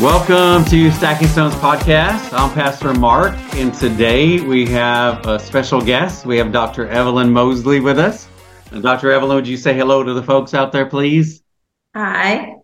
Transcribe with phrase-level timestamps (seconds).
[0.00, 2.32] Welcome to Stacking Stones podcast.
[2.32, 6.24] I'm Pastor Mark, and today we have a special guest.
[6.24, 6.86] We have Dr.
[6.86, 8.28] Evelyn Mosley with us.
[8.70, 9.10] And Dr.
[9.10, 11.42] Evelyn, would you say hello to the folks out there, please?
[11.96, 12.54] Hi.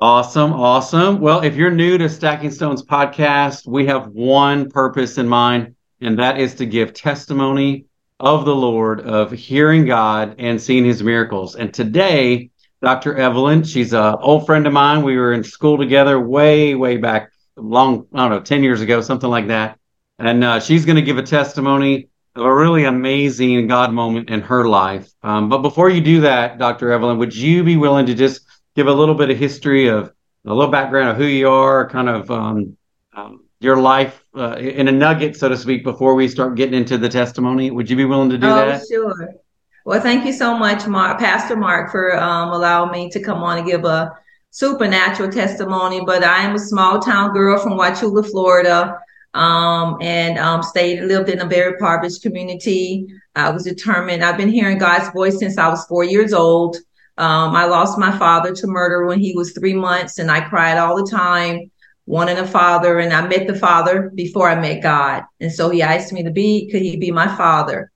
[0.00, 1.20] Awesome, awesome.
[1.20, 6.18] Well, if you're new to Stacking Stones podcast, we have one purpose in mind, and
[6.18, 7.84] that is to give testimony
[8.18, 11.54] of the Lord, of hearing God and seeing his miracles.
[11.54, 12.50] And today,
[12.82, 13.16] Dr.
[13.16, 13.62] Evelyn.
[13.62, 15.02] She's an old friend of mine.
[15.02, 19.00] We were in school together way, way back, long, I don't know, 10 years ago,
[19.00, 19.78] something like that.
[20.18, 24.40] And uh, she's going to give a testimony of a really amazing God moment in
[24.42, 25.10] her life.
[25.22, 26.92] Um, but before you do that, Dr.
[26.92, 28.42] Evelyn, would you be willing to just
[28.76, 30.12] give a little bit of history of
[30.46, 32.76] a little background of who you are, kind of um,
[33.12, 36.96] um, your life uh, in a nugget, so to speak, before we start getting into
[36.96, 37.70] the testimony?
[37.70, 38.82] Would you be willing to do oh, that?
[38.90, 39.34] Sure.
[39.86, 43.58] Well, thank you so much, Mark, Pastor Mark, for um, allowing me to come on
[43.58, 44.12] and give a
[44.50, 46.02] supernatural testimony.
[46.04, 48.98] But I am a small town girl from Wauchula, Florida,
[49.32, 53.06] um, and um, stayed lived in a very impoverished community.
[53.34, 54.22] I was determined.
[54.22, 56.76] I've been hearing God's voice since I was four years old.
[57.16, 60.76] Um, I lost my father to murder when he was three months, and I cried
[60.76, 61.70] all the time,
[62.04, 62.98] wanting a father.
[62.98, 66.30] And I met the father before I met God, and so He asked me to
[66.30, 67.90] be, could He be my father?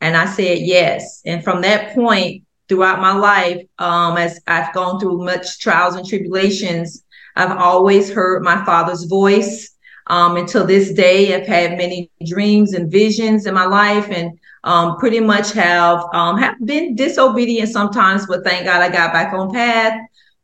[0.00, 1.22] And I said yes.
[1.24, 6.06] And from that point throughout my life, um, as I've gone through much trials and
[6.06, 7.04] tribulations,
[7.36, 9.70] I've always heard my father's voice.
[10.08, 14.98] Um, until this day, I've had many dreams and visions in my life and um,
[14.98, 19.52] pretty much have um, have been disobedient sometimes, but thank God I got back on
[19.52, 20.00] path.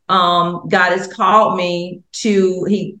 [0.09, 2.97] Um, God has called me to He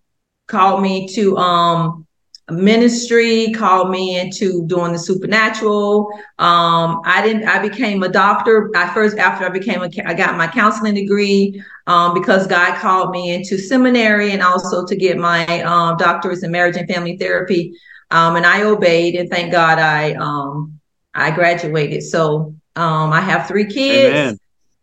[0.47, 2.02] called me to um,
[2.51, 6.07] ministry called me into doing the supernatural.
[6.39, 8.69] Um i didn't i became a doctor.
[8.75, 13.11] I first after i became a i got my counseling degree um because god called
[13.11, 17.73] me into seminary and also to get my um doctorate in marriage and family therapy.
[18.11, 20.79] Um and i obeyed and thank god i um
[21.15, 22.03] i graduated.
[22.03, 24.15] So um i have three kids.
[24.15, 24.39] Amen.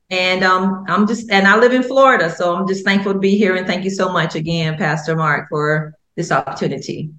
[0.09, 2.31] and um i'm just and i live in florida.
[2.31, 5.49] So i'm just thankful to be here and thank you so much again pastor mark
[5.51, 7.11] for this opportunity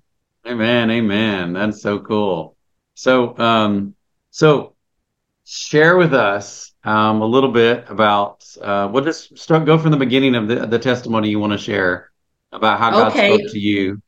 [0.47, 0.89] Amen.
[0.89, 1.53] Amen.
[1.53, 2.55] That's so cool.
[2.95, 3.95] So, um,
[4.31, 4.75] so
[5.45, 8.43] share with us um, a little bit about.
[8.61, 11.57] Uh, we'll just start go from the beginning of the the testimony you want to
[11.57, 12.11] share
[12.51, 13.37] about how God okay.
[13.37, 14.01] spoke to you.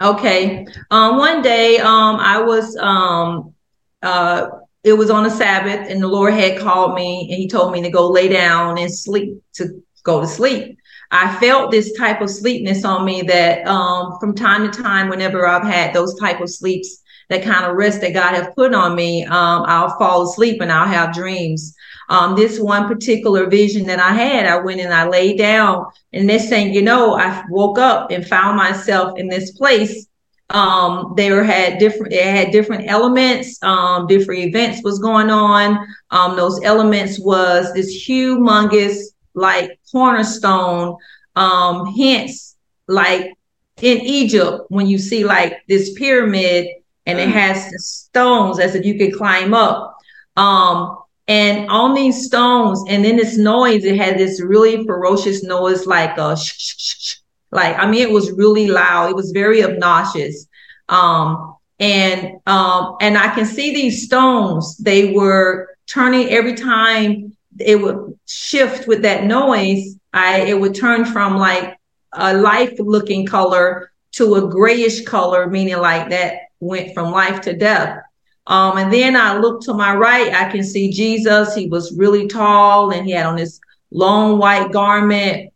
[0.00, 0.66] Okay.
[0.90, 3.54] Um, one day, um, I was um,
[4.02, 4.48] uh,
[4.84, 7.82] it was on a Sabbath, and the Lord had called me, and He told me
[7.82, 10.78] to go lay down and sleep to go to sleep.
[11.10, 15.46] I felt this type of sleepness on me that um, from time to time, whenever
[15.46, 18.94] I've had those type of sleeps, that kind of rest that God has put on
[18.94, 21.74] me, um, I'll fall asleep and I'll have dreams.
[22.08, 26.28] Um, this one particular vision that I had, I went and I laid down and
[26.28, 30.06] this thing, you know, I woke up and found myself in this place.
[30.50, 35.86] Um, there had different, it had different elements, um, different events was going on.
[36.10, 38.98] Um, those elements was this humongous
[39.38, 40.96] like cornerstone.
[41.36, 42.56] Um, hence,
[42.86, 43.32] like
[43.80, 46.66] in Egypt, when you see like this pyramid
[47.06, 47.32] and it mm.
[47.32, 49.96] has the stones as if you could climb up.
[50.36, 55.86] Um, and on these stones, and then this noise, it had this really ferocious noise,
[55.86, 57.16] like a sh- sh- sh-
[57.50, 59.10] like I mean, it was really loud.
[59.10, 60.46] It was very obnoxious.
[60.88, 64.76] Um, and um, and I can see these stones.
[64.78, 67.27] They were turning every time
[67.60, 69.96] it would shift with that noise.
[70.12, 71.78] I it would turn from like
[72.12, 77.54] a life looking color to a grayish color, meaning like that went from life to
[77.54, 78.00] death.
[78.46, 81.54] Um, and then I look to my right, I can see Jesus.
[81.54, 83.60] He was really tall and he had on this
[83.90, 85.52] long white garment.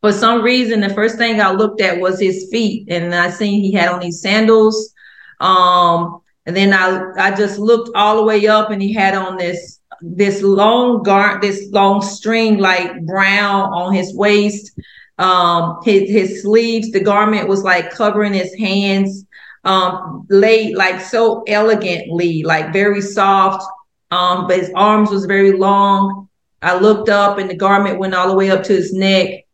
[0.00, 3.62] For some reason, the first thing I looked at was his feet, and I seen
[3.62, 4.92] he had on these sandals.
[5.40, 9.38] Um, and then I I just looked all the way up, and he had on
[9.38, 14.72] this this long garment, this long string like brown on his waist.
[15.16, 19.24] Um, his his sleeves, the garment was like covering his hands,
[19.64, 23.64] um, laid like so elegantly, like very soft.
[24.10, 26.28] Um, but his arms was very long.
[26.60, 29.44] I looked up and the garment went all the way up to his neck.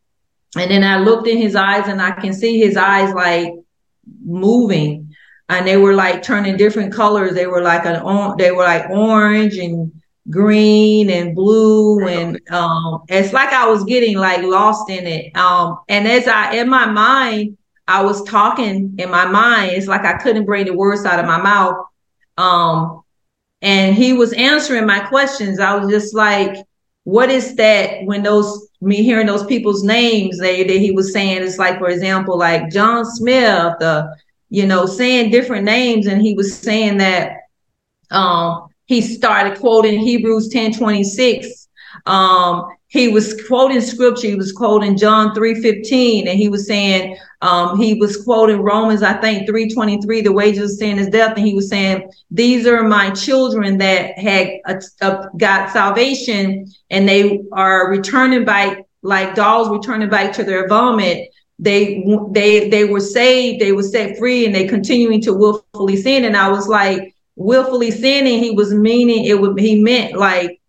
[0.57, 3.53] And then I looked in his eyes and I can see his eyes like
[4.23, 5.15] moving
[5.51, 7.33] and they were like turning different colors.
[7.33, 8.01] They were like an
[8.37, 14.17] they were like orange and green and blue and um it's like I was getting
[14.17, 15.35] like lost in it.
[15.35, 17.57] Um and as I in my mind,
[17.87, 19.71] I was talking in my mind.
[19.71, 21.85] It's like I couldn't bring the words out of my mouth.
[22.37, 23.03] Um
[23.61, 25.59] and he was answering my questions.
[25.59, 26.57] I was just like,
[27.03, 31.41] what is that when those me hearing those people's names they that he was saying
[31.41, 34.15] it's like for example like John Smith the
[34.49, 37.37] you know saying different names and he was saying that
[38.11, 41.67] um he started quoting Hebrews 10 26
[42.05, 44.27] um he was quoting scripture.
[44.27, 49.13] He was quoting John 3:15, and he was saying, um, he was quoting Romans, I
[49.13, 53.11] think 3:23, the wages of sin is death, and he was saying, These are my
[53.11, 60.09] children that had uh, uh, got salvation, and they are returning back like dogs returning
[60.09, 61.29] back to their vomit.
[61.59, 66.25] They they they were saved, they were set free, and they continuing to willfully sin.
[66.25, 70.61] And I was like, willfully sinning, he was meaning it would he meant like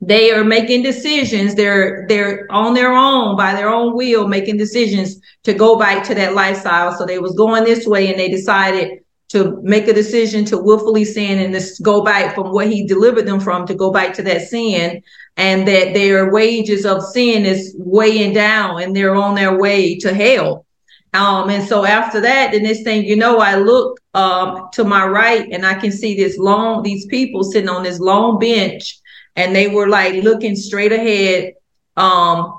[0.00, 5.18] they are making decisions they're they're on their own by their own will making decisions
[5.44, 6.92] to go back to that lifestyle.
[6.96, 11.04] So they was going this way and they decided to make a decision to willfully
[11.04, 14.22] sin and this go back from what he delivered them from to go back to
[14.22, 15.02] that sin
[15.36, 20.12] and that their wages of sin is weighing down and they're on their way to
[20.12, 20.66] hell
[21.14, 25.06] um, and so after that, the next thing you know, I look um, to my
[25.06, 28.98] right and I can see this long, these people sitting on this long bench
[29.36, 31.54] and they were like looking straight ahead.
[31.96, 32.58] Um,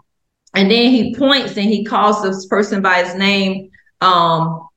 [0.53, 3.71] and then he points and he calls this person by his name.
[3.99, 4.69] Um,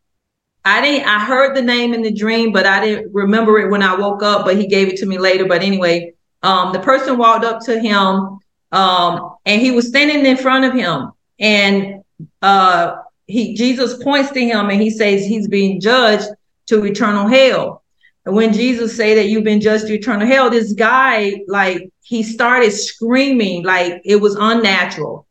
[0.64, 3.84] I didn't, I heard the name in the dream, but I didn't remember it when
[3.84, 5.44] I woke up, but he gave it to me later.
[5.44, 8.40] But anyway, um, the person walked up to him,
[8.72, 12.02] um, and he was standing in front of him and,
[12.42, 12.96] uh,
[13.28, 16.28] he, Jesus points to him and he says he's being judged
[16.66, 17.84] to eternal hell.
[18.26, 22.22] And when Jesus say that you've been judged to eternal hell, this guy, like, he
[22.22, 25.26] started screaming like it was unnatural.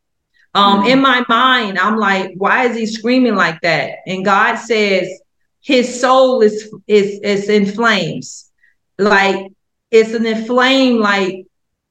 [0.54, 0.90] Um, mm-hmm.
[0.90, 4.00] in my mind, I'm like, why is he screaming like that?
[4.06, 5.10] And God says
[5.60, 8.52] his soul is is is in flames.
[8.98, 9.52] Like
[9.92, 11.46] it's an inflame, like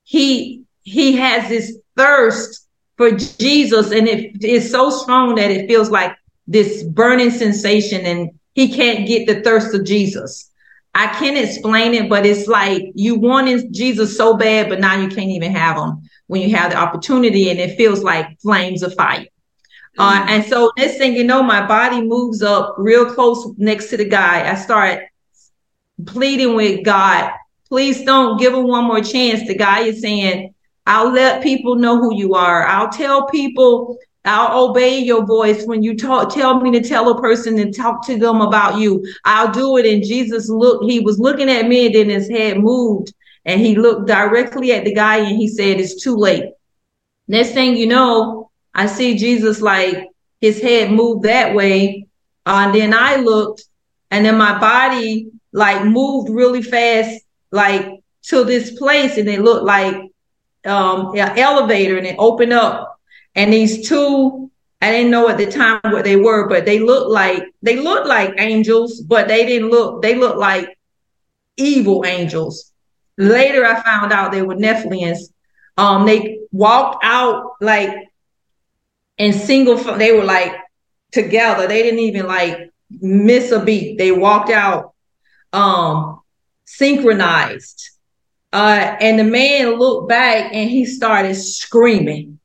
[0.05, 2.66] he he has this thirst
[2.97, 6.17] for Jesus, and it is so strong that it feels like
[6.47, 10.51] this burning sensation, and he can't get the thirst of Jesus.
[10.95, 15.09] I can't explain it, but it's like you wanted Jesus so bad, but now you
[15.09, 18.95] can't even have him when you have the opportunity, and it feels like flames of
[18.95, 19.27] fire.
[19.99, 20.29] Uh, mm-hmm.
[20.29, 24.05] and so next thing you know, my body moves up real close next to the
[24.05, 24.51] guy.
[24.51, 25.05] I start
[26.05, 27.33] pleading with God,
[27.69, 29.47] please don't give him one more chance.
[29.47, 30.55] The guy is saying,
[30.87, 32.65] I'll let people know who you are.
[32.65, 37.21] I'll tell people I'll obey your voice when you talk, tell me to tell a
[37.21, 39.07] person and talk to them about you.
[39.25, 39.87] I'll do it.
[39.87, 43.77] And Jesus looked, he was looking at me and then his head moved and he
[43.77, 46.53] looked directly at the guy and he said, it's too late.
[47.29, 50.09] Next thing you know, I see Jesus like
[50.41, 52.09] his head moved that way.
[52.45, 53.65] Uh, and then I looked
[54.11, 59.65] and then my body like moved really fast, like to this place and it looked
[59.65, 60.11] like
[60.67, 62.97] um, elevator and it opened up
[63.37, 67.11] and these two, I didn't know at the time what they were, but they looked
[67.11, 70.77] like they looked like angels, but they didn't look, they looked like
[71.57, 72.73] evil angels.
[73.19, 75.33] Later I found out they were Nephilims.
[75.77, 77.91] Um, they walked out like
[79.19, 80.55] in single they were like
[81.13, 81.69] together.
[81.69, 83.99] They didn't even like miss a beat.
[83.99, 84.95] They walked out
[85.53, 86.21] um
[86.65, 87.91] synchronized.
[88.57, 92.39] Uh, and the man looked back and he started screaming.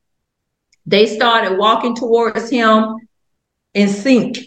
[0.85, 2.97] They started walking towards him
[3.73, 4.39] in sync.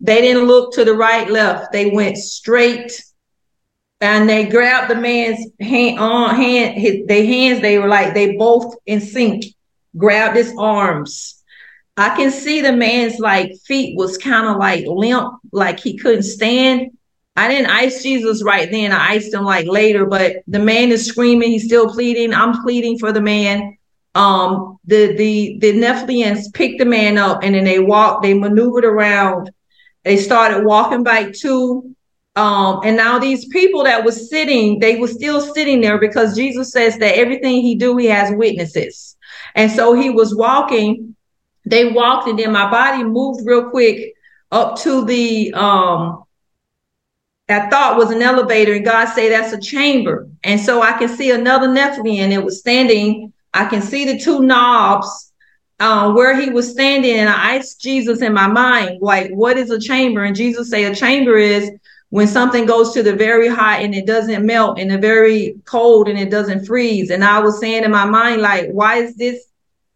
[0.00, 1.70] They didn't look to the right, left.
[1.70, 2.90] They went straight
[4.00, 8.36] and they grabbed the man's hand on hand, his their hands, they were like they
[8.36, 9.44] both in sync,
[9.96, 11.40] grabbed his arms.
[11.96, 16.24] I can see the man's like feet was kind of like limp, like he couldn't
[16.24, 16.98] stand.
[17.34, 18.92] I didn't ice Jesus right then.
[18.92, 21.50] I iced him like later, but the man is screaming.
[21.50, 22.34] He's still pleading.
[22.34, 23.76] I'm pleading for the man
[24.14, 28.84] um, the the the Nephilims picked the man up and then they walked, they maneuvered
[28.84, 29.50] around,
[30.04, 31.94] they started walking back to
[32.34, 36.72] um, and now these people that was sitting, they were still sitting there because Jesus
[36.72, 39.16] says that everything he do, he has witnesses.
[39.54, 41.14] And so he was walking,
[41.66, 44.14] they walked, and then my body moved real quick
[44.50, 46.24] up to the um
[47.48, 50.28] I thought was an elevator, and God say that's a chamber.
[50.44, 54.40] And so I can see another Nephilim, it was standing I can see the two
[54.42, 55.32] knobs
[55.78, 59.70] uh, where he was standing, and I asked Jesus in my mind, like, what is
[59.70, 60.24] a chamber?
[60.24, 61.70] And Jesus say a chamber is
[62.10, 66.08] when something goes to the very hot and it doesn't melt, and the very cold
[66.08, 67.10] and it doesn't freeze.
[67.10, 69.44] And I was saying in my mind, like, why is this?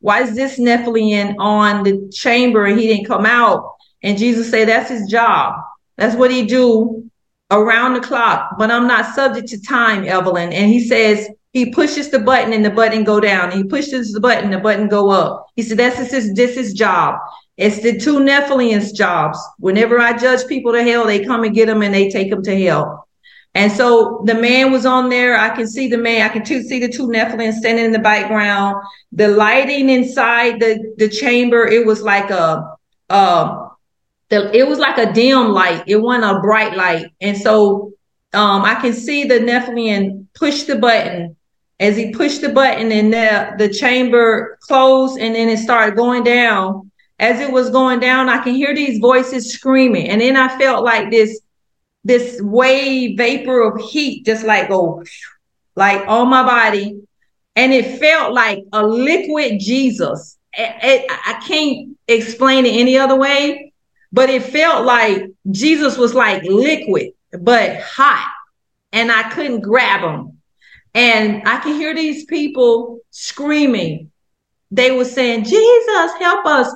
[0.01, 3.77] Why is this Nephilim on the chamber and he didn't come out?
[4.03, 5.55] And Jesus said, that's his job.
[5.97, 7.11] That's what he do
[7.51, 8.57] around the clock.
[8.59, 10.53] But I'm not subject to time, Evelyn.
[10.53, 13.51] And he says, he pushes the button and the button go down.
[13.51, 15.47] And he pushes the button, the button go up.
[15.57, 17.19] He said, that's his, this his job.
[17.57, 19.39] It's the two Nephilims' jobs.
[19.59, 22.43] Whenever I judge people to hell, they come and get them and they take them
[22.43, 23.09] to hell.
[23.55, 25.39] And so the man was on there.
[25.39, 26.29] I can see the man.
[26.29, 28.77] I can see the two Nephilim standing in the background.
[29.13, 32.77] The lighting inside the, the chamber, it was like a,
[33.09, 33.66] uh,
[34.29, 35.85] the, it was like a dim light.
[35.87, 37.07] It wasn't a bright light.
[37.21, 37.93] And so
[38.33, 41.37] um, I can see the Nephilim push the button.
[41.79, 46.25] As he pushed the button and the, the chamber closed and then it started going
[46.25, 46.91] down.
[47.19, 50.09] As it was going down, I can hear these voices screaming.
[50.09, 51.41] And then I felt like this
[52.07, 55.03] this wave vapor of heat just like go
[55.75, 57.03] like on my body
[57.57, 63.17] and it felt like a liquid jesus it, it, i can't explain it any other
[63.17, 63.73] way
[64.13, 67.11] but it felt like jesus was like liquid
[67.41, 68.31] but hot
[68.93, 70.39] and i couldn't grab him
[70.95, 74.11] and i can hear these people screaming
[74.71, 76.75] they were saying jesus help us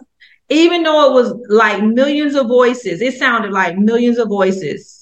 [0.49, 5.01] even though it was like millions of voices it sounded like millions of voices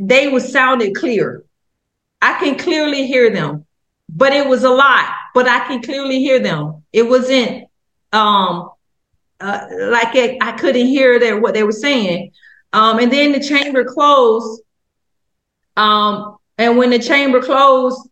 [0.00, 1.44] they were sounded clear.
[2.22, 3.66] I can clearly hear them,
[4.08, 6.84] but it was a lot, but I can clearly hear them.
[6.92, 7.68] It wasn't
[8.12, 8.69] um
[9.40, 12.32] uh, like it, I couldn't hear their what they were saying.
[12.72, 14.62] Um, and then the chamber closed.
[15.76, 18.08] Um, and when the chamber closed,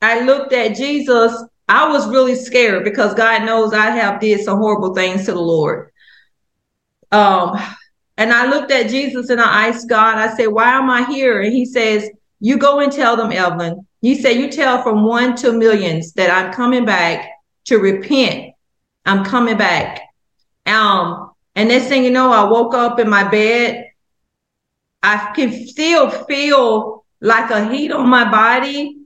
[0.00, 1.42] I looked at Jesus.
[1.68, 5.40] I was really scared because God knows I have did some horrible things to the
[5.40, 5.90] Lord.
[7.10, 7.58] Um,
[8.16, 11.42] and I looked at Jesus and I asked God, I said, why am I here?
[11.42, 12.08] And he says,
[12.40, 13.86] you go and tell them, Evelyn.
[14.00, 17.28] He said, you tell from one to millions that I'm coming back
[17.66, 18.54] to repent.
[19.04, 20.02] I'm coming back.
[20.66, 23.90] Um, and next thing you know, I woke up in my bed.
[25.02, 28.98] I can still feel like a heat on my body.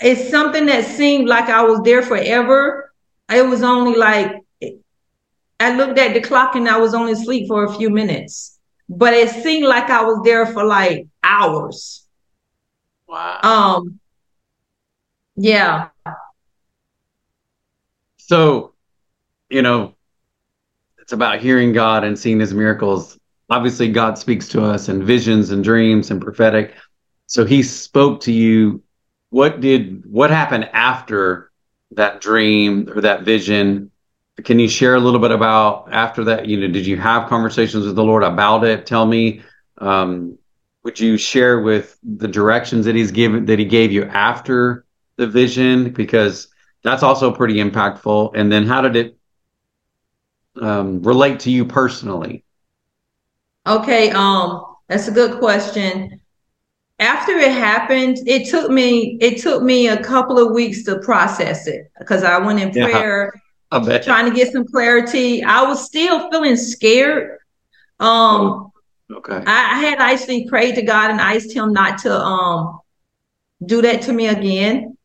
[0.00, 2.92] It's something that seemed like I was there forever.
[3.30, 4.36] It was only like
[5.60, 8.58] I looked at the clock and I was only asleep for a few minutes,
[8.88, 12.06] but it seemed like I was there for like hours.
[13.08, 13.40] Wow.
[13.42, 14.00] Um,
[15.34, 15.88] yeah.
[18.18, 18.74] So,
[19.48, 19.94] you know,
[21.08, 23.18] it's about hearing God and seeing his miracles.
[23.48, 26.74] Obviously, God speaks to us in visions and dreams and prophetic.
[27.24, 28.82] So he spoke to you.
[29.30, 31.50] What did what happened after
[31.92, 33.90] that dream or that vision?
[34.44, 36.46] can you share a little bit about after that?
[36.46, 38.84] You know, did you have conversations with the Lord about it?
[38.84, 39.40] Tell me.
[39.78, 40.36] Um,
[40.84, 44.84] would you share with the directions that He's given that He gave you after
[45.16, 45.90] the vision?
[45.90, 46.48] Because
[46.84, 48.32] that's also pretty impactful.
[48.34, 49.17] And then, how did it
[50.62, 52.44] um, relate to you personally?
[53.66, 56.20] Okay, um, that's a good question.
[57.00, 61.66] After it happened, it took me it took me a couple of weeks to process
[61.66, 63.32] it because I went in prayer.
[63.34, 65.42] Yeah trying to get some clarity.
[65.42, 67.38] I was still feeling scared.
[68.00, 68.70] Um,
[69.10, 69.42] okay.
[69.46, 72.80] I, I, had actually prayed to God and asked Him not to um
[73.64, 74.96] do that to me again.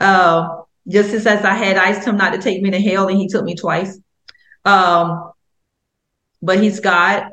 [0.00, 3.28] Uh, just as I had asked Him not to take me to hell, and He
[3.28, 3.98] took me twice.
[4.64, 5.32] Um,
[6.40, 7.30] but He's God.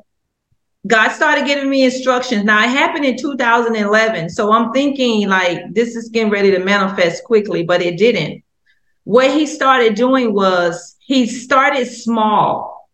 [0.87, 2.45] God started giving me instructions.
[2.45, 7.25] Now it happened in 2011, so I'm thinking like this is getting ready to manifest
[7.25, 8.43] quickly, but it didn't
[9.09, 12.87] what he started doing was he started small.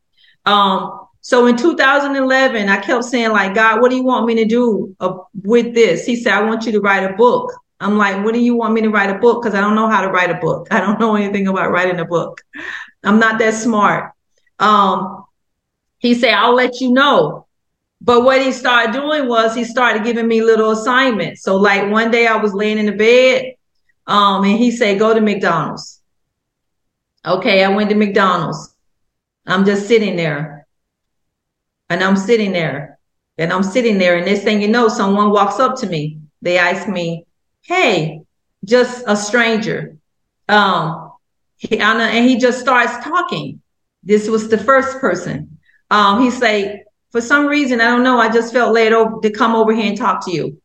[0.46, 4.46] Um, so in 2011, I kept saying, like, God, what do you want me to
[4.46, 6.06] do uh, with this?
[6.06, 7.52] He said, I want you to write a book.
[7.82, 9.44] I'm like, what do you want me to write a book?
[9.44, 10.70] Because I don't know how to write a book.
[10.72, 12.40] I don't know anything about writing a book.
[13.04, 14.14] I'm not that smart.
[14.60, 15.26] Um,
[15.98, 17.48] he said, I'll let you know.
[18.02, 21.42] But what he started doing was he started giving me little assignments.
[21.42, 23.56] So like one day I was laying in the bed
[24.06, 26.02] um, and he said, go to McDonald's.
[27.26, 28.76] Okay, I went to McDonald's.
[29.48, 30.68] I'm just sitting there.
[31.90, 33.00] And I'm sitting there.
[33.38, 34.18] And I'm sitting there.
[34.18, 36.20] And this thing you know, someone walks up to me.
[36.42, 37.26] They ask me,
[37.62, 38.22] Hey,
[38.64, 39.98] just a stranger.
[40.48, 41.14] Um,
[41.72, 43.62] and he just starts talking.
[44.06, 45.58] This was the first person.
[45.90, 49.30] Um, he say, for some reason, I don't know, I just felt led over to
[49.32, 50.62] come over here and talk to you.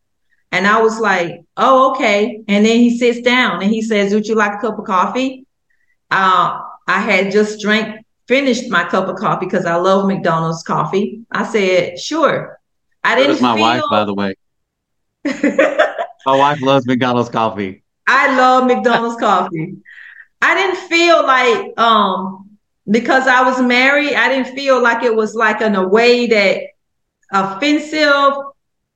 [0.52, 2.42] And I was like, oh, okay.
[2.49, 5.47] And then he sits down and he says, would you like a cup of coffee?
[6.11, 11.23] Uh, I had just drank, finished my cup of coffee because I love McDonald's coffee.
[11.30, 12.59] I said, sure.
[13.04, 13.30] I didn't.
[13.30, 13.62] That's my feel...
[13.62, 14.35] wife, by the way.
[16.26, 17.85] my wife loves McDonald's coffee.
[18.06, 19.76] I love McDonald's coffee.
[20.42, 22.50] I didn't feel like um
[22.89, 26.63] because I was married, I didn't feel like it was like in a way that
[27.33, 28.45] offensive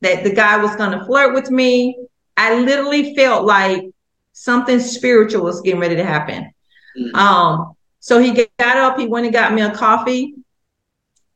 [0.01, 1.99] that the guy was going to flirt with me.
[2.37, 3.85] I literally felt like
[4.33, 6.53] something spiritual was getting ready to happen.
[6.99, 7.15] Mm.
[7.15, 10.35] Um, so he got up, he went and got me a coffee.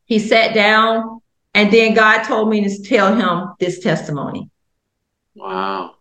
[0.04, 1.20] He sat down,
[1.54, 4.50] and then God told me to tell him this testimony.
[5.34, 5.94] Wow.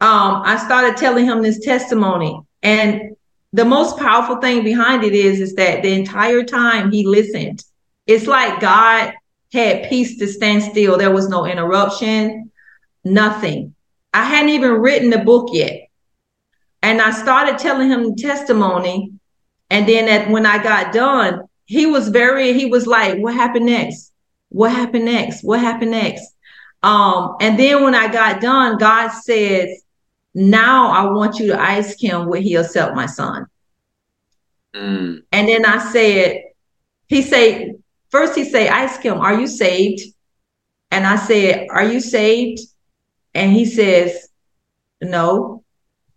[0.00, 3.16] Um, I started telling him this testimony, and
[3.52, 7.62] the most powerful thing behind it is, is that the entire time he listened,
[8.06, 9.14] it's like God
[9.52, 10.96] had peace to stand still.
[10.96, 12.50] There was no interruption,
[13.04, 13.74] nothing.
[14.14, 15.88] I hadn't even written the book yet.
[16.82, 19.12] And I started telling him testimony.
[19.70, 23.66] And then at, when I got done, he was very, he was like, what happened
[23.66, 24.12] next?
[24.48, 25.42] What happened next?
[25.42, 26.26] What happened next?
[26.82, 29.82] Um, and then when I got done, God says,
[30.34, 33.46] now I want you to ask him will he accept my son?
[34.74, 35.22] Mm.
[35.30, 36.42] And then I said,
[37.06, 37.74] he said,
[38.10, 40.02] first he said, ask him, are you saved?
[40.90, 42.60] And I said, are you saved?
[43.34, 44.28] And he says,
[45.00, 45.64] no.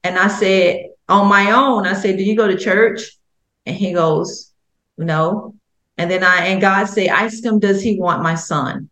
[0.04, 3.18] And I said, on my own, I said, do you go to church?
[3.66, 4.54] And he goes,
[4.98, 5.56] no.
[5.98, 8.90] And then I, and God said, ask him, does he want my son?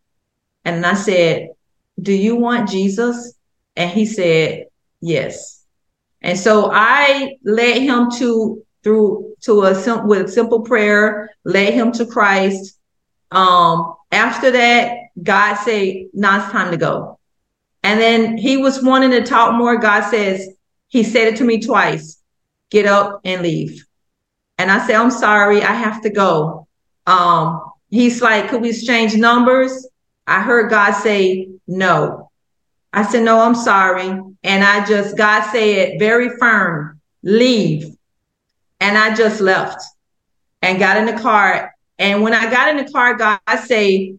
[0.66, 1.50] And I said,
[2.02, 3.36] do you want Jesus?
[3.76, 4.66] And he said,
[5.04, 5.64] yes.
[6.22, 11.74] And so I led him to, through, to a, sim- with a simple prayer, led
[11.74, 12.80] him to Christ.
[13.32, 17.20] Um, after that, God said, now it's time to go.
[17.84, 19.78] And then he was wanting to talk more.
[19.78, 20.48] God says,
[20.88, 22.22] he said it to me twice,
[22.70, 23.86] get up and leave.
[24.58, 26.68] And I said, I'm sorry, I have to go.
[27.06, 29.88] Um, he's like, could we exchange numbers?
[30.26, 32.23] I heard God say, no.
[32.94, 34.08] I said, no, I'm sorry.
[34.44, 37.88] And I just, God said very firm, leave.
[38.80, 39.84] And I just left
[40.62, 41.74] and got in the car.
[41.98, 44.16] And when I got in the car, God say,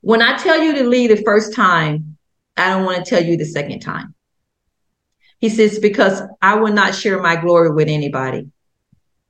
[0.00, 2.16] when I tell you to leave the first time,
[2.56, 4.14] I don't want to tell you the second time.
[5.40, 8.48] He says, because I will not share my glory with anybody.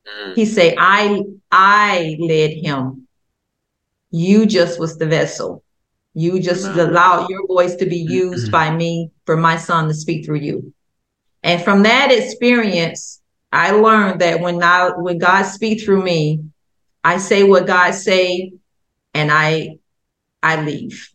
[0.07, 0.35] Mm.
[0.35, 3.09] He say, I, I led him.
[4.11, 5.63] You just was the vessel.
[6.15, 6.91] You just Amen.
[6.91, 10.75] allowed your voice to be used by me for my son to speak through you.
[11.43, 13.21] And from that experience,
[13.51, 16.45] I learned that when I, when God speak through me,
[17.03, 18.53] I say what God say
[19.15, 19.79] and I,
[20.43, 21.11] I leave.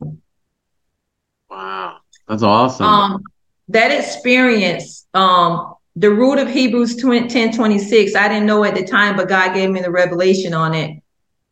[1.49, 1.97] Wow.
[2.27, 2.85] That's awesome.
[2.85, 3.23] Um,
[3.69, 8.83] that experience, um, the root of Hebrews 20, 10 26, I didn't know at the
[8.83, 11.01] time, but God gave me the revelation on it.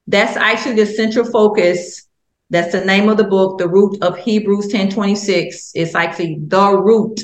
[0.07, 2.07] That's actually the central focus.
[2.49, 5.71] That's the name of the book, the root of Hebrews 10 26.
[5.75, 7.19] It's actually the root.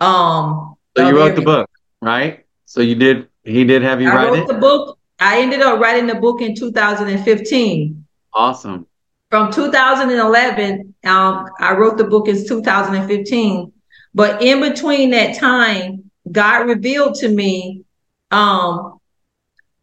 [0.00, 1.68] Um, so you wrote the book,
[2.00, 2.44] right?
[2.66, 4.46] So you did, he did have you I write wrote it?
[4.48, 4.98] the book.
[5.18, 8.04] I ended up writing the book in 2015.
[8.32, 8.86] Awesome.
[9.30, 13.72] from 2011 um, i wrote the book in 2015
[14.14, 17.82] but in between that time god revealed to me
[18.30, 18.98] um,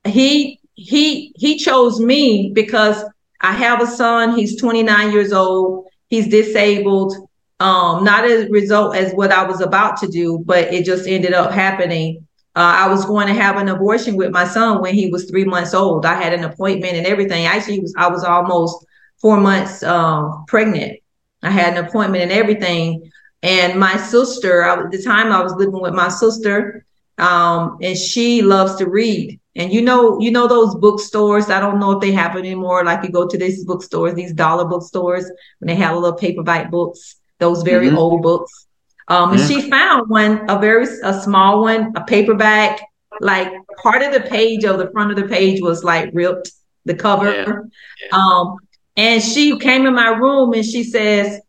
[0.05, 3.03] he he he chose me because
[3.43, 7.15] i have a son he's 29 years old he's disabled
[7.59, 11.07] um, not as a result as what i was about to do but it just
[11.07, 12.25] ended up happening
[12.55, 15.43] uh, I was going to have an abortion with my son when he was three
[15.43, 16.05] months old.
[16.05, 17.47] I had an appointment and everything.
[17.47, 18.85] Actually, was I was almost
[19.19, 20.99] four months um, pregnant.
[21.41, 23.11] I had an appointment and everything.
[23.41, 26.85] And my sister, I, at the time I was living with my sister,
[27.17, 29.39] um, and she loves to read.
[29.55, 31.49] And you know, you know those bookstores.
[31.49, 32.83] I don't know if they have it anymore.
[32.83, 35.25] Like you go to these bookstores, these dollar bookstores,
[35.59, 37.97] when they have a little paperback books, those very Mhm.
[37.97, 38.65] old books.
[39.09, 42.81] Um, and she found one, a very a small one, a paperback.
[43.21, 46.51] Like part of the page of the front of the page was like ripped,
[46.85, 47.31] the cover.
[47.31, 47.45] Yeah.
[47.45, 48.17] Yeah.
[48.17, 48.55] Um,
[48.97, 51.39] and she came in my room and she says,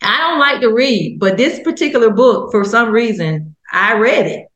[0.00, 4.46] I don't like to read, but this particular book, for some reason, I read it.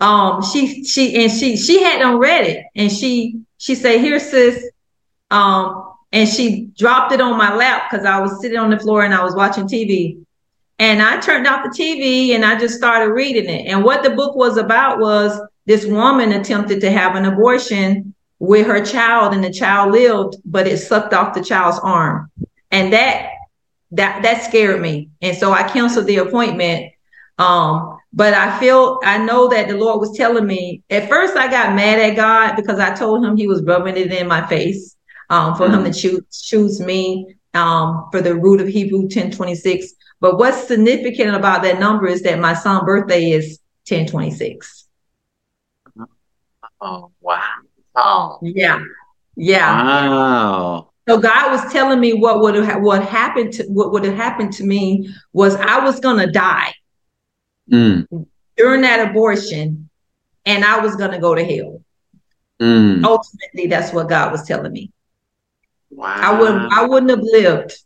[0.00, 2.66] Um, she, she, and she, she hadn't read it.
[2.76, 4.70] And she, she said, here, sis.
[5.30, 9.04] Um, and she dropped it on my lap because I was sitting on the floor
[9.04, 10.24] and I was watching TV.
[10.78, 13.66] And I turned off the TV and I just started reading it.
[13.66, 18.66] And what the book was about was this woman attempted to have an abortion with
[18.66, 22.30] her child and the child lived, but it sucked off the child's arm.
[22.70, 23.32] And that
[23.92, 25.10] that that scared me.
[25.20, 26.92] And so I canceled the appointment.
[27.38, 31.50] Um, but I feel I know that the Lord was telling me at first I
[31.50, 34.96] got mad at God because I told him he was rubbing it in my face
[35.30, 39.92] um, for him to choose choose me um, for the root of Hebrew 1026.
[40.20, 44.86] But what's significant about that number is that my son's birthday is 1026.
[46.80, 47.42] Oh, wow.
[47.94, 48.80] Oh, Yeah.
[49.36, 49.82] Yeah.
[49.82, 50.90] wow.
[51.08, 54.52] So God was telling me what would have what happened to what would have happened
[54.54, 56.74] to me was I was gonna die.
[57.70, 58.26] Mm.
[58.56, 59.88] during that abortion,
[60.46, 61.82] and I was going to go to hell.
[62.60, 63.04] Mm.
[63.04, 64.90] Ultimately, that's what God was telling me.
[65.90, 66.14] Wow.
[66.16, 66.72] I wouldn't.
[66.72, 67.78] I wouldn't have lived.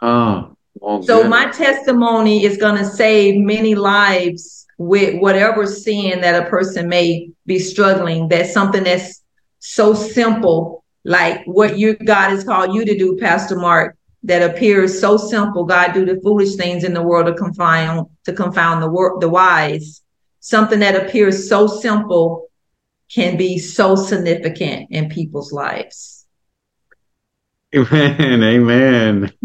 [0.00, 0.56] Oh.
[0.80, 1.30] Well, So good.
[1.30, 7.30] my testimony is going to save many lives with whatever sin that a person may
[7.46, 8.28] be struggling.
[8.28, 9.22] That's something that's
[9.58, 13.97] so simple, like what you God has called you to do, Pastor Mark.
[14.24, 15.64] That appears so simple.
[15.64, 19.28] God do the foolish things in the world to confound to confound the wor- the
[19.28, 20.02] wise.
[20.40, 22.48] Something that appears so simple
[23.12, 26.26] can be so significant in people's lives.
[27.74, 28.42] Amen.
[28.42, 29.32] Amen.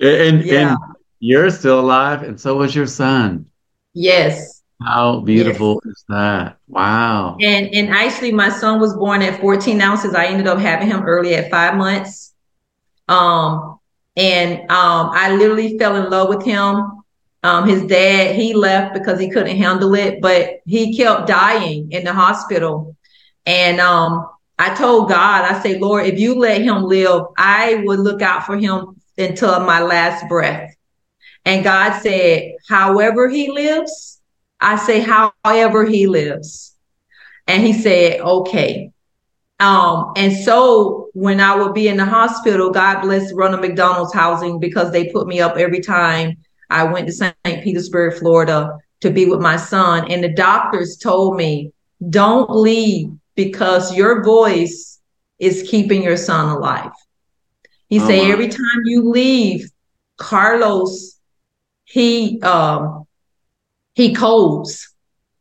[0.00, 0.70] and, Yeah.
[0.70, 0.78] and
[1.20, 3.46] you're still alive, and so was your son.
[3.94, 4.62] Yes.
[4.80, 6.58] How beautiful is that?
[6.68, 7.36] Wow.
[7.40, 10.14] And and actually, my son was born at 14 ounces.
[10.14, 12.27] I ended up having him early at five months.
[13.08, 13.78] Um,
[14.16, 17.02] and um, I literally fell in love with him.
[17.42, 22.04] Um, his dad, he left because he couldn't handle it, but he kept dying in
[22.04, 22.96] the hospital.
[23.46, 28.00] And um, I told God, I say, Lord, if you let him live, I would
[28.00, 30.74] look out for him until my last breath.
[31.44, 34.20] And God said, however he lives,
[34.60, 36.74] I say, however he lives.
[37.46, 38.90] And he said, okay.
[39.60, 44.60] Um, and so when I would be in the hospital, God bless Ronald McDonald's housing
[44.60, 46.36] because they put me up every time
[46.70, 47.34] I went to St.
[47.64, 50.10] Petersburg, Florida to be with my son.
[50.10, 51.72] And the doctors told me,
[52.10, 55.00] don't leave because your voice
[55.38, 56.90] is keeping your son alive.
[57.88, 58.30] He Oh, said, wow.
[58.30, 59.68] every time you leave,
[60.18, 61.18] Carlos,
[61.84, 63.06] he um
[63.94, 64.94] he colds.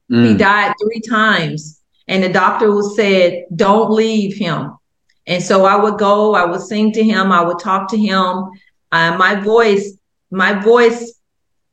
[0.10, 0.38] He Mm.
[0.38, 1.77] died three times.
[2.08, 4.78] And the doctor was said, don't leave him.
[5.26, 8.50] And so I would go, I would sing to him, I would talk to him.
[8.92, 9.98] Uh, my voice,
[10.32, 11.20] my voice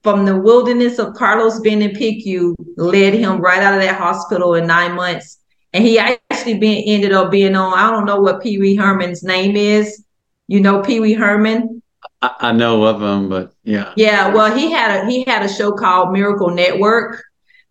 [0.03, 4.55] from the wilderness of Carlos being in PICU led him right out of that hospital
[4.55, 5.39] in nine months.
[5.73, 9.23] And he actually been ended up being on, I don't know what Pee Wee Herman's
[9.23, 10.05] name is.
[10.47, 11.83] You know Pee Wee Herman?
[12.21, 13.93] I, I know of him, but yeah.
[13.97, 17.25] Yeah, well, he had a he had a show called Miracle Network,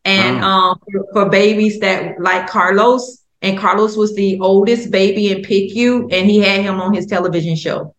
[0.06, 0.44] and Oh.
[0.44, 6.10] um for, for babies that like Carlos, and Carlos was the oldest baby in PICU,
[6.12, 7.96] and he had him on his television show.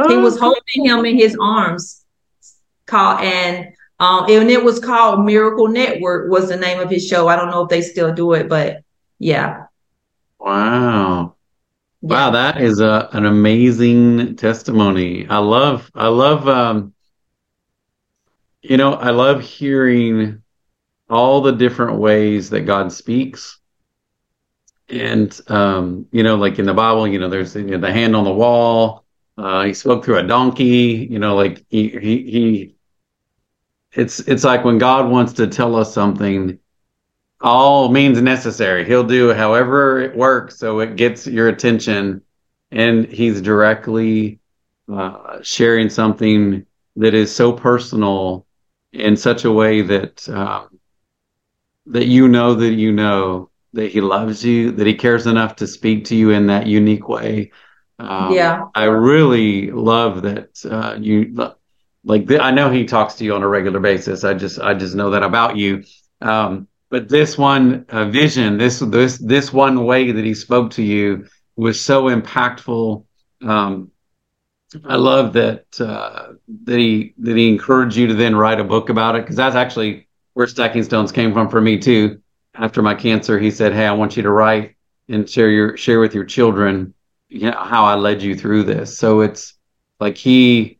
[0.00, 2.04] He Oh, was holding him in his arms,
[2.86, 3.66] called and
[4.00, 7.28] um and it was called Miracle Network was the name of his show.
[7.28, 8.78] I don't know if they still do it, but
[9.18, 9.64] yeah,
[10.38, 11.34] Wow.
[12.00, 12.20] yeah.
[12.20, 15.26] Wow, that is a an amazing testimony.
[15.28, 16.94] I love I love um
[18.62, 20.42] you know, I love hearing
[21.10, 23.58] all the different ways that God speaks.
[24.88, 28.16] And um, you know, like in the Bible, you know, there's you know, the hand
[28.16, 29.04] on the wall.
[29.36, 32.74] Uh, he spoke through a donkey, you know, like he he he
[33.92, 36.58] it's it's like when God wants to tell us something,
[37.40, 38.84] all means necessary.
[38.84, 42.22] He'll do however it works so it gets your attention,
[42.70, 44.40] and he's directly
[44.92, 46.66] uh, sharing something
[46.96, 48.46] that is so personal
[48.92, 50.77] in such a way that um,
[51.88, 55.66] that you know that you know that he loves you, that he cares enough to
[55.66, 57.52] speak to you in that unique way.
[57.98, 58.64] Um, Yeah.
[58.74, 61.34] I really love that uh, you
[62.04, 62.28] like.
[62.28, 64.24] th- I know he talks to you on a regular basis.
[64.24, 65.84] I just I just know that about you.
[66.20, 70.82] Um, but this one uh, vision, this this this one way that he spoke to
[70.82, 73.04] you was so impactful.
[73.42, 73.90] Um,
[74.84, 78.90] I love that uh, that he that he encouraged you to then write a book
[78.90, 80.07] about it because that's actually
[80.38, 82.20] where Stacking Stones came from for me too.
[82.54, 84.76] After my cancer, he said, "Hey, I want you to write
[85.08, 86.94] and share your share with your children,
[87.28, 89.54] you know, how I led you through this." So it's
[89.98, 90.78] like he,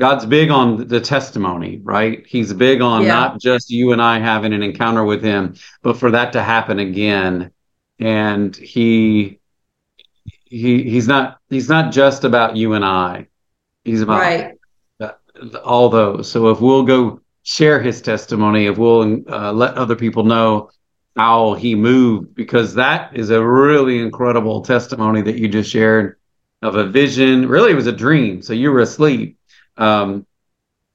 [0.00, 2.26] God's big on the testimony, right?
[2.26, 3.12] He's big on Yeah.
[3.12, 6.80] not just you and I having an encounter with Him, but for that to happen
[6.80, 7.52] again.
[8.00, 9.38] And he,
[10.46, 13.28] he, he's not he's not just about you and I.
[13.84, 14.58] He's about Right.
[15.62, 16.28] all those.
[16.28, 20.70] So if we'll go share his testimony, if we'll uh, let other people know
[21.16, 26.18] how he moved, because that is a really incredible testimony that you just shared
[26.62, 27.46] of a vision.
[27.46, 28.42] Really, it was a dream.
[28.42, 29.38] So you were asleep.
[29.76, 30.26] Um,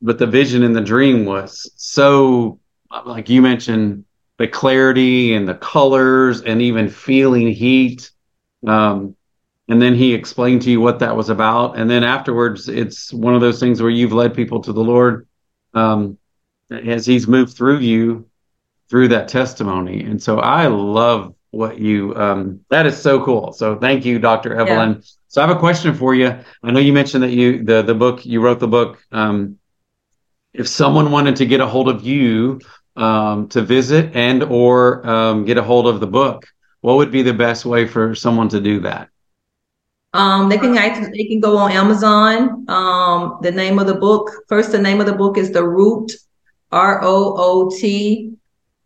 [0.01, 2.59] but the vision in the dream was so,
[3.05, 4.05] like you mentioned,
[4.37, 8.11] the clarity and the colors and even feeling heat.
[8.65, 9.15] Um,
[9.69, 13.35] and then he explained to you what that was about and then afterwards it's one
[13.35, 15.27] of those things where you've led people to the lord
[15.75, 16.17] um,
[16.71, 18.27] as he's moved through you
[18.89, 20.03] through that testimony.
[20.03, 23.53] And so i love what you um, that is so cool.
[23.53, 25.03] So thank you dr evelyn.
[25.27, 26.37] So i have a question for you.
[26.63, 29.59] I know you mentioned that you the the book you wrote the book um,
[30.53, 32.59] if someone wanted to get a hold of you
[32.95, 36.45] um, to visit and or um, get a hold of the book,
[36.81, 39.09] what would be the best way for someone to do that?
[40.13, 42.65] Um, they can they can go on Amazon.
[42.67, 46.11] Um, the name of the book first, the name of the book is the Root,
[46.71, 48.33] R O O T,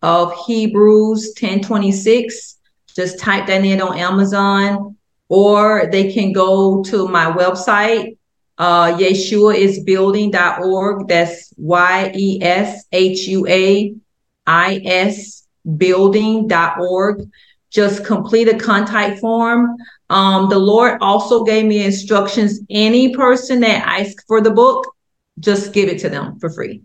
[0.02, 2.58] of Hebrews ten twenty six.
[2.96, 4.96] Just type that in on Amazon,
[5.30, 8.18] or they can go to my website,
[8.58, 11.08] uh, yeshuaisbuilding.org.
[11.08, 13.96] That's Y E S H U A
[14.46, 17.30] I S building.org.
[17.72, 19.76] Just complete a contact form.
[20.10, 22.60] Um, the Lord also gave me instructions.
[22.70, 24.94] Any person that asks for the book,
[25.40, 26.84] just give it to them for free.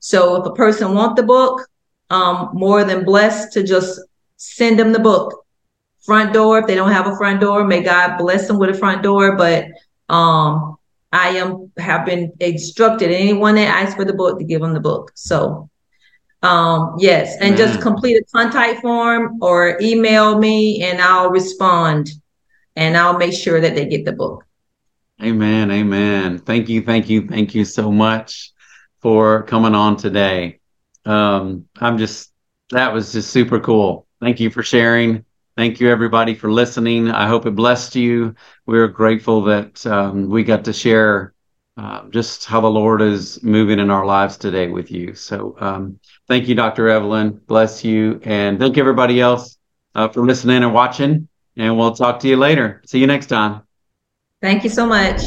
[0.00, 1.66] So if a person want the book,
[2.10, 4.00] um, more than blessed to just
[4.36, 5.44] send them the book.
[6.04, 8.74] Front door, if they don't have a front door, may God bless them with a
[8.74, 9.36] front door.
[9.36, 9.66] But
[10.08, 10.76] um,
[11.12, 14.80] I am have been instructed anyone that asks for the book to give them the
[14.80, 15.10] book.
[15.14, 15.68] So
[16.42, 22.10] um, yes, and just complete a contact form or email me and I'll respond
[22.76, 24.44] and I'll make sure that they get the book.
[25.20, 25.72] Amen.
[25.72, 26.38] Amen.
[26.38, 26.82] Thank you.
[26.82, 27.26] Thank you.
[27.26, 28.52] Thank you so much
[29.06, 30.58] for coming on today.
[31.04, 32.32] Um, I'm just,
[32.70, 34.04] that was just super cool.
[34.20, 35.24] Thank you for sharing.
[35.56, 37.12] Thank you, everybody, for listening.
[37.12, 38.34] I hope it blessed you.
[38.66, 41.34] We're grateful that um, we got to share
[41.76, 45.14] uh, just how the Lord is moving in our lives today with you.
[45.14, 46.88] So, um, thank you, Dr.
[46.88, 47.40] Evelyn.
[47.46, 48.20] Bless you.
[48.24, 49.56] And thank you everybody else
[49.94, 52.82] uh, for listening and watching and we'll talk to you later.
[52.86, 53.62] See you next time.
[54.42, 55.22] Thank you so much.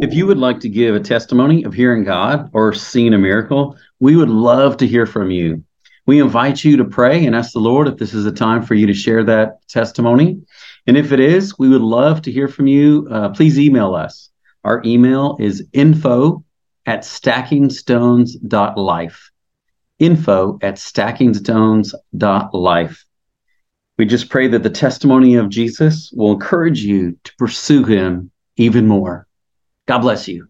[0.00, 3.76] If you would like to give a testimony of hearing God or seeing a miracle,
[3.98, 5.64] we would love to hear from you.
[6.06, 8.74] We invite you to pray and ask the Lord if this is a time for
[8.74, 10.40] you to share that testimony.
[10.86, 13.08] And if it is, we would love to hear from you.
[13.10, 14.30] Uh, please email us.
[14.62, 16.44] Our email is info
[16.86, 19.30] at stackingstones.life.
[19.98, 23.04] Info at stackingstones.life.
[23.98, 28.86] We just pray that the testimony of Jesus will encourage you to pursue him even
[28.86, 29.27] more.
[29.88, 30.48] God bless you.